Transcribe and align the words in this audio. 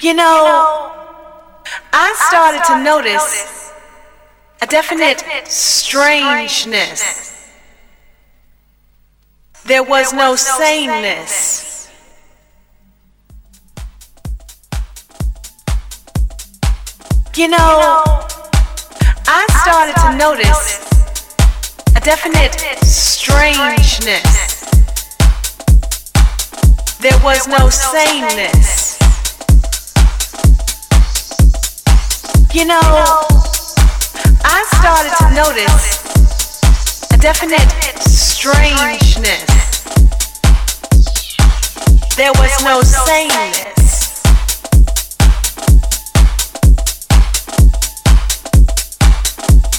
You 0.00 0.14
know, 0.14 0.92
I 1.92 2.14
started 2.28 2.62
to 2.68 2.84
notice 2.84 3.72
a 4.62 4.66
definite 4.66 5.24
strangeness. 5.48 7.50
There 9.66 9.82
was 9.82 10.12
no 10.12 10.36
sameness. 10.36 11.90
You 17.34 17.48
know, 17.48 18.04
I 19.26 19.46
started 19.64 19.96
to 20.02 20.16
notice 20.16 20.86
a 21.96 22.00
definite 22.00 22.54
strangeness. 22.86 24.62
There 27.00 27.18
was 27.24 27.48
no 27.48 27.68
sameness. 27.68 28.97
You 32.54 32.64
know, 32.64 32.80
I 34.42 34.64
started 34.80 35.12
to 35.18 35.34
notice 35.34 36.00
a 37.12 37.18
definite 37.18 37.68
strangeness. 38.00 39.44
There 42.16 42.32
was 42.32 42.64
no 42.64 42.80
sameness. 42.80 44.22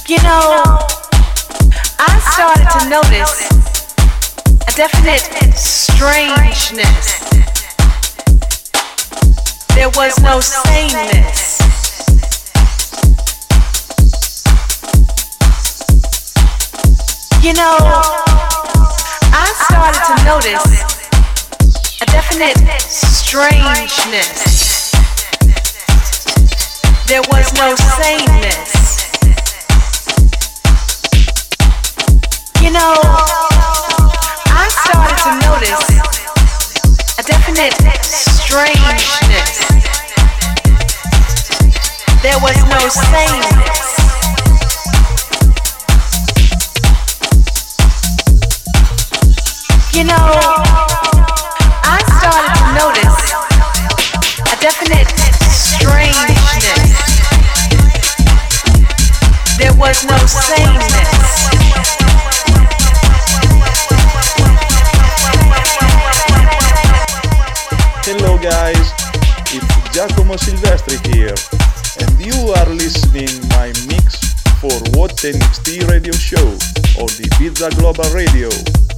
You 0.08 0.18
know, 0.22 0.78
I 1.98 2.20
started 2.34 2.70
to 2.78 2.88
notice 2.88 3.50
a 4.68 4.72
definite 4.78 5.58
strangeness. 5.58 7.20
There 9.74 9.90
was 9.90 10.20
no 10.22 10.40
sameness. 10.40 11.59
You 17.42 17.54
know, 17.54 17.78
I 19.32 19.48
started 19.64 20.04
to 20.04 20.16
notice 20.28 20.60
a 22.02 22.06
definite 22.06 22.58
strangeness. 22.84 24.92
There 27.08 27.22
was 27.32 27.54
no 27.56 27.76
sameness. 27.96 29.08
You 32.62 32.72
know, 32.72 32.94
I 34.52 34.68
started 34.84 35.16
to 35.24 35.32
notice 35.48 35.80
a 37.18 37.24
definite 37.24 37.74
strangeness. 38.04 39.64
There 42.22 42.38
was 42.42 42.58
no 42.68 42.90
sameness. 42.90 43.99
You 50.00 50.06
know, 50.06 50.16
I 51.84 52.00
started 52.08 52.56
to 52.56 52.68
notice 52.72 53.20
a 54.48 54.56
definite 54.64 55.12
strangeness. 55.52 56.40
There 59.60 59.76
was 59.76 60.06
no 60.08 60.16
sameness. 60.24 61.52
Hello 68.08 68.38
guys, 68.38 68.94
it's 69.52 69.68
Giacomo 69.92 70.36
Silvestri 70.36 70.96
here, 71.14 71.36
and 72.00 72.10
you 72.26 72.54
are 72.54 72.70
listening 72.70 73.28
my 73.50 73.74
mix 73.92 74.16
for 74.62 74.72
What 74.98 75.18
NXT 75.18 75.90
radio 75.90 76.14
show 76.14 76.48
on 76.96 77.12
the 77.20 77.28
Ibiza 77.36 77.78
Global 77.78 78.10
Radio. 78.16 78.89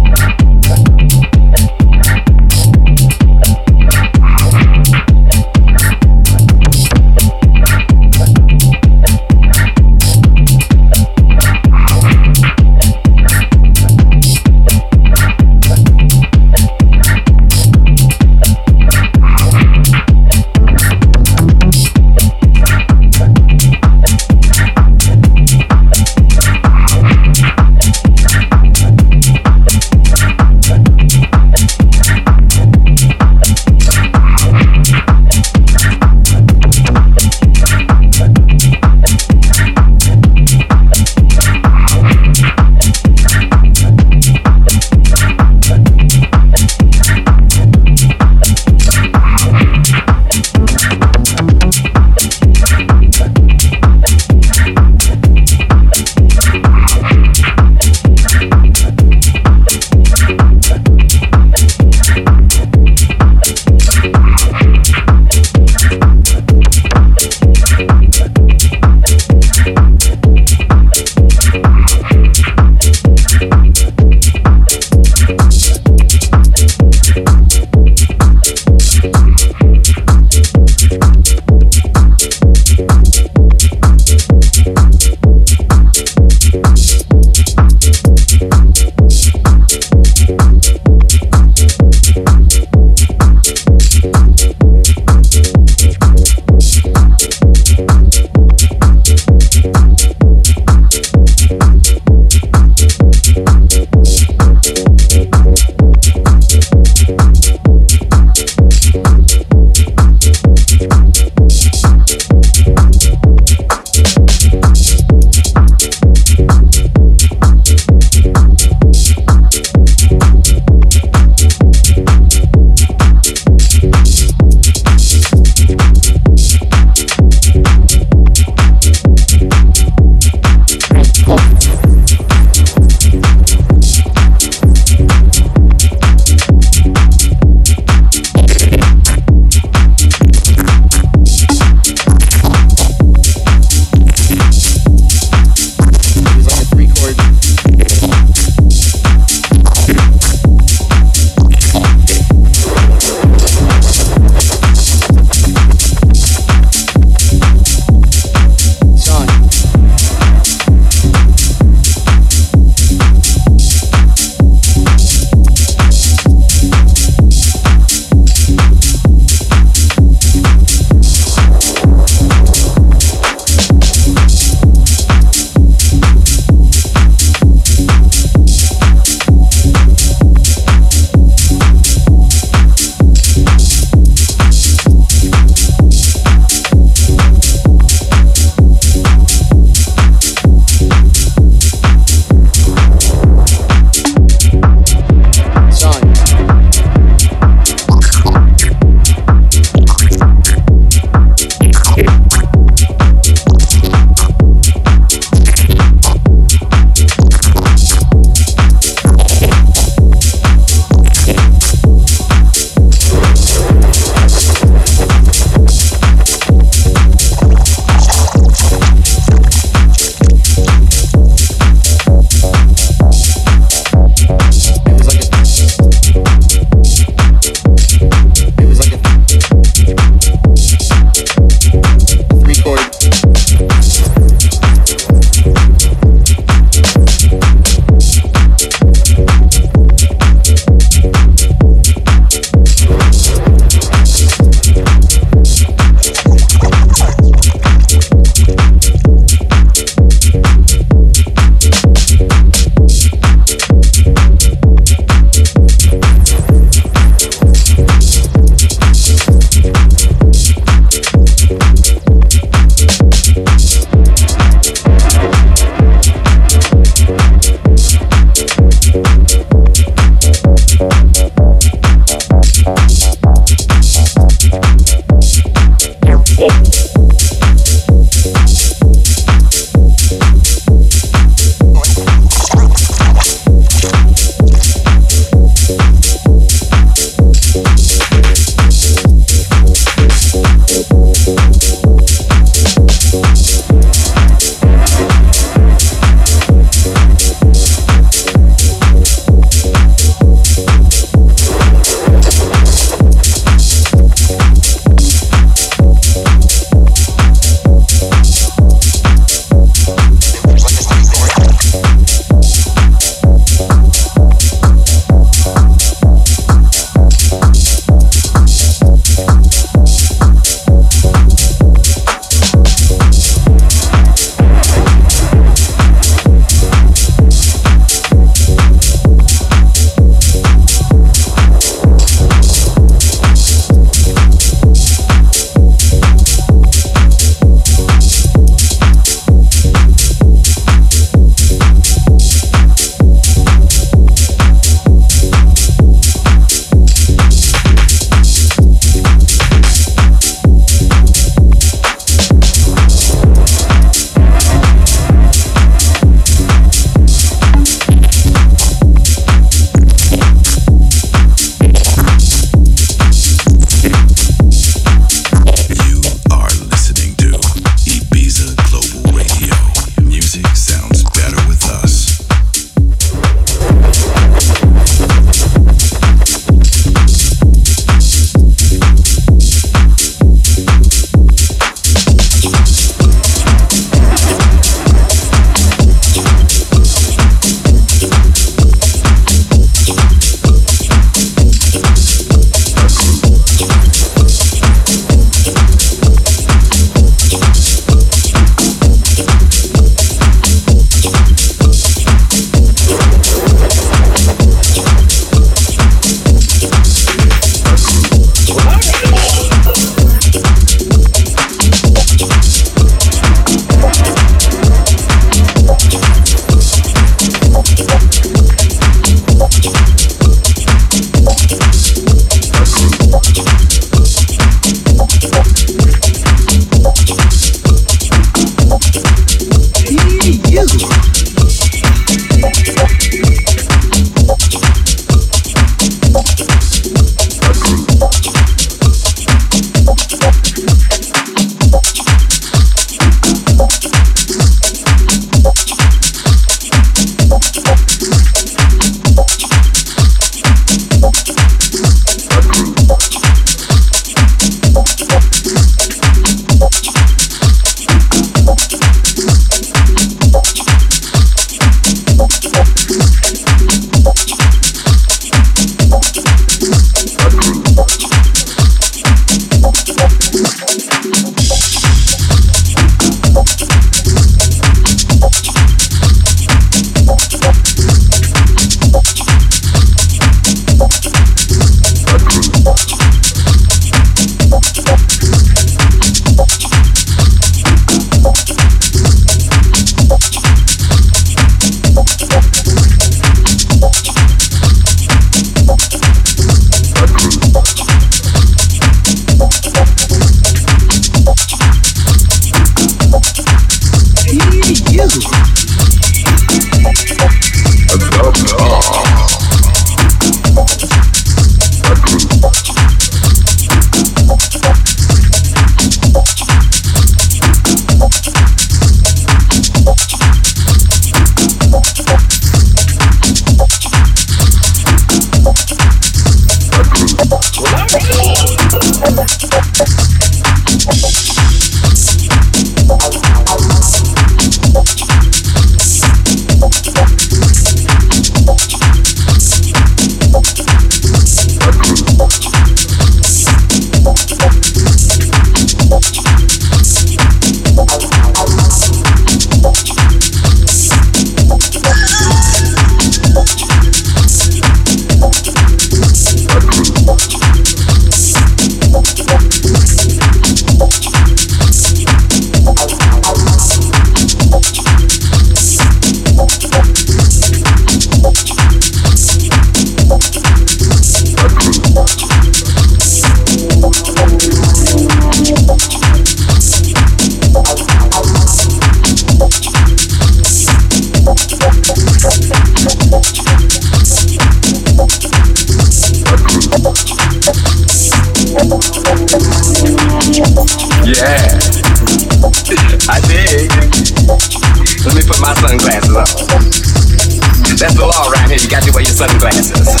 sunglasses 599.20 600.00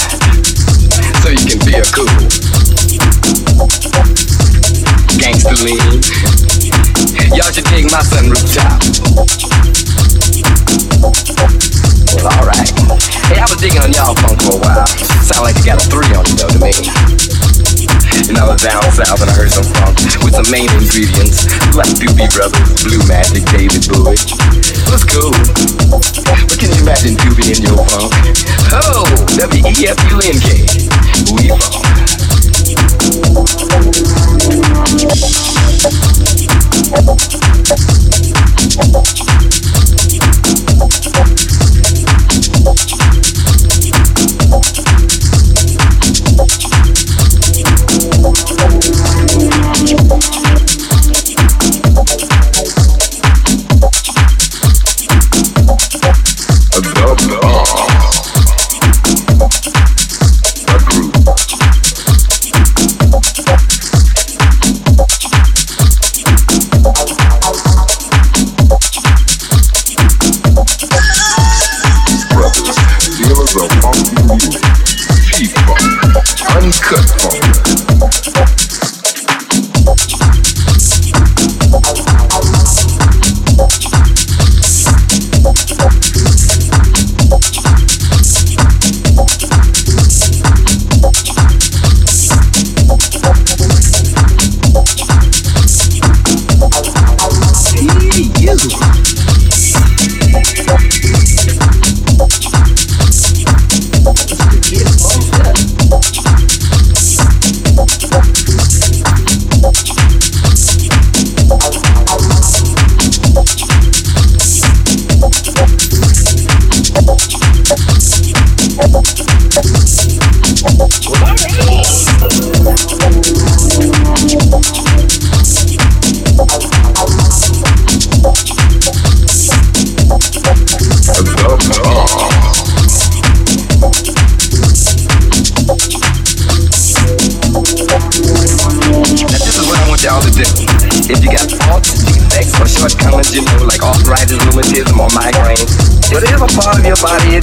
so 1.20 1.28
you 1.28 1.44
can 1.44 1.60
feel 1.60 1.84
cool. 1.92 2.08
Gangster 5.20 5.60
lean. 5.60 6.00
Y'all 7.36 7.52
should 7.52 7.68
dig 7.68 7.84
my 7.92 8.00
sunroof 8.00 8.48
top. 8.56 8.80
Well, 12.16 12.32
alright. 12.32 12.70
Hey, 13.28 13.40
I've 13.40 13.50
been 13.50 13.58
digging 13.58 13.82
on 13.82 13.92
y'all 13.92 14.14
funk 14.14 14.40
for 14.40 14.56
a 14.56 14.60
while. 14.60 14.86
Sound 14.86 15.44
like 15.44 15.56
you 15.58 15.64
got 15.66 15.84
a 15.84 15.90
three 15.90 16.16
on 16.16 16.24
you 16.24 16.36
though 16.36 16.48
to 16.48 16.58
me. 16.58 17.19
And 18.30 18.38
I 18.38 18.46
was 18.46 18.62
down 18.62 18.80
south 18.92 19.20
and 19.22 19.28
I 19.28 19.34
heard 19.34 19.50
some 19.50 19.64
funk 19.74 19.98
with 20.22 20.34
some 20.38 20.46
main 20.52 20.70
ingredients 20.78 21.50
like 21.74 21.90
Doobie 21.98 22.30
Brothers, 22.30 22.84
Blue 22.86 23.02
Magic, 23.10 23.42
David 23.50 23.90
Bowie. 23.90 24.14
Let's 24.86 25.02
go! 25.02 25.34
But 26.46 26.54
can 26.54 26.70
you 26.70 26.78
imagine 26.80 27.18
Doobie 27.18 27.50
in 27.58 27.62
your 27.66 27.82
funk? 27.90 28.14
Oh, 28.70 29.02
W-E-F-U-N-K. 29.34 30.46
We 31.34 31.50
funk. 31.58 31.90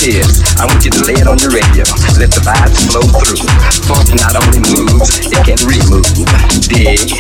is, 0.07 0.39
I 0.55 0.63
want 0.63 0.83
you 0.87 0.91
to 0.91 1.03
lay 1.03 1.19
it 1.19 1.27
on 1.27 1.35
your 1.43 1.51
radio. 1.51 1.83
Let 2.15 2.31
the 2.31 2.39
vibes 2.39 2.79
flow 2.87 3.03
through. 3.19 3.43
Thought 3.91 4.07
not 4.15 4.39
only 4.39 4.63
moves, 4.63 5.19
it 5.27 5.43
can 5.43 5.59
remove. 5.67 6.07
Dig. 6.71 7.11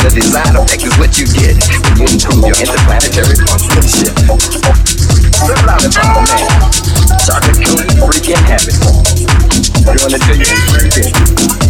The 0.00 0.10
design 0.10 0.56
effect 0.56 0.88
is 0.88 0.94
what 0.96 1.20
you 1.20 1.28
get 1.28 1.60
when 1.84 1.92
you 2.00 2.06
improve 2.08 2.48
your 2.48 2.56
interplanetary 2.56 3.36
partnership. 3.44 4.12
The 4.16 5.54
out 5.68 5.84
it 5.84 5.92
man. 5.92 6.24
Chocolate 7.20 7.60
cooling 7.60 7.92
freaking 8.00 8.40
habit. 8.40 8.76
wanna 10.00 10.16
till 10.16 10.38
you 10.40 10.48
ain't 10.48 10.66
breathing. 10.72 11.12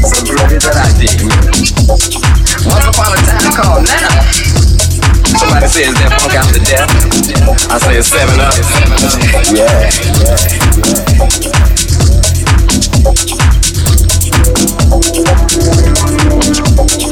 Some 0.06 0.24
groovy 0.30 0.58
that 0.62 0.76
I 0.78 0.88
dig. 1.02 1.18
Once 2.70 2.86
upon 2.86 3.10
a 3.10 3.20
time 3.26 3.50
called 3.58 3.84
now. 3.90 4.51
Somebody 5.38 5.68
says 5.68 5.94
that 5.94 6.12
punk 6.20 6.34
out 6.34 6.52
to 6.52 6.60
death. 6.60 6.90
I 7.70 7.78
say 7.78 7.96
it's 7.96 8.08
seven 8.08 8.40
up. 8.40 8.52
Yeah. 9.52 9.90
yeah. 17.06 17.11